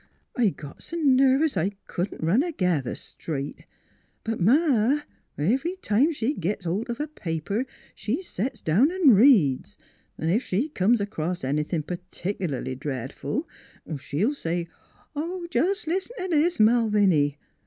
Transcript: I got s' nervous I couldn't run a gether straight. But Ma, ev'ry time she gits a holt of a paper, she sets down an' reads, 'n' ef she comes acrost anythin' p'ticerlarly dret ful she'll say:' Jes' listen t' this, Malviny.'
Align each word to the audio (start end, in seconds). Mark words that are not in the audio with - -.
I 0.35 0.49
got 0.49 0.77
s' 0.77 0.95
nervous 0.97 1.55
I 1.55 1.73
couldn't 1.85 2.23
run 2.25 2.41
a 2.41 2.51
gether 2.51 2.95
straight. 2.95 3.65
But 4.23 4.39
Ma, 4.39 5.01
ev'ry 5.37 5.75
time 5.75 6.11
she 6.11 6.33
gits 6.33 6.65
a 6.65 6.69
holt 6.69 6.89
of 6.89 6.99
a 6.99 7.05
paper, 7.05 7.67
she 7.93 8.23
sets 8.23 8.61
down 8.61 8.89
an' 8.91 9.11
reads, 9.11 9.77
'n' 10.17 10.31
ef 10.31 10.41
she 10.41 10.69
comes 10.69 11.01
acrost 11.01 11.45
anythin' 11.45 11.83
p'ticerlarly 11.83 12.79
dret 12.79 13.13
ful 13.13 13.47
she'll 13.99 14.33
say:' 14.33 14.67
Jes' 15.51 15.85
listen 15.85 16.15
t' 16.17 16.27
this, 16.35 16.57
Malviny.' 16.59 17.37